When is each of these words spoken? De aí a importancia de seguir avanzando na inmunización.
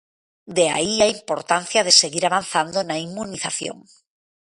De 0.57 0.65
aí 0.77 0.95
a 1.01 1.07
importancia 1.19 1.85
de 1.87 1.97
seguir 2.01 2.23
avanzando 2.25 2.77
na 2.83 2.95
inmunización. 3.07 3.77